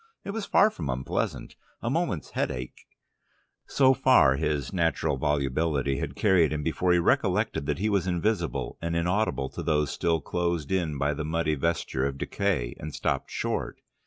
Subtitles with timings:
[0.23, 2.87] It was far from unpleasant, a moment's headache"
[3.77, 8.79] So far his natural volubility had carried him before he recollected that he was invisible
[8.81, 13.29] and inaudible to those still closed in by the muddy vesture of decay, and stopped
[13.29, 13.79] short.